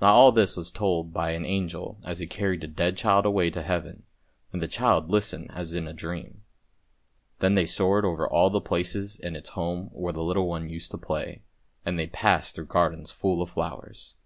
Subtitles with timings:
[0.00, 3.48] Now all this was told by an angel as he carried a dead child away
[3.50, 4.02] to Heaven,
[4.52, 6.42] and the child listened as in a dream;
[7.38, 10.90] then they soared over all those places in its home where the little one used
[10.90, 11.42] to play,
[11.86, 14.16] and they passed through gardens full of flowers.